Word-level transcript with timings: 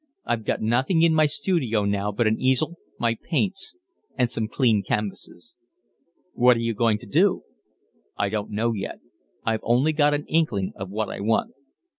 I've 0.25 0.45
got 0.45 0.63
nothing 0.63 1.03
in 1.03 1.13
my 1.13 1.27
studio 1.27 1.85
now 1.85 2.11
but 2.11 2.25
an 2.25 2.39
easel, 2.39 2.75
my 2.97 3.13
paints, 3.21 3.75
and 4.17 4.31
some 4.31 4.47
clean 4.47 4.81
canvases." 4.81 5.53
"What 6.33 6.57
are 6.57 6.61
you 6.61 6.73
going 6.73 6.97
to 6.97 7.05
do?" 7.05 7.43
"I 8.17 8.29
don't 8.29 8.49
know 8.49 8.73
yet. 8.73 8.97
I've 9.45 9.59
only 9.61 9.93
got 9.93 10.15
an 10.15 10.25
inkling 10.25 10.73
of 10.75 10.89
what 10.89 11.09
I 11.09 11.19
want." 11.19 11.53